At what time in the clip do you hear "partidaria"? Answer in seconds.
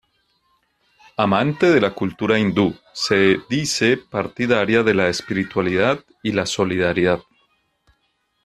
3.97-4.81